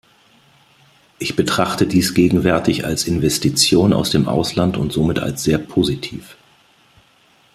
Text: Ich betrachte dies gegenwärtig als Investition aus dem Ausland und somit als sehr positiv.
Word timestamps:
Ich 1.19 1.35
betrachte 1.35 1.85
dies 1.85 2.15
gegenwärtig 2.15 2.85
als 2.85 3.03
Investition 3.05 3.93
aus 3.93 4.09
dem 4.09 4.27
Ausland 4.27 4.75
und 4.75 4.91
somit 4.91 5.19
als 5.19 5.43
sehr 5.43 5.59
positiv. 5.59 6.37